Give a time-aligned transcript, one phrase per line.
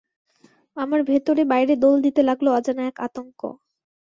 [0.77, 3.39] আমার ভেতরে-বাইরে দোল দিতে লাগল অজানা এক আতঙ্ক।